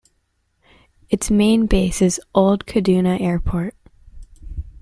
Its 1.11 1.29
main 1.29 1.67
base 1.67 2.01
is 2.01 2.19
Old 2.33 2.65
Kaduna 2.65 3.21
Airport. 3.21 3.75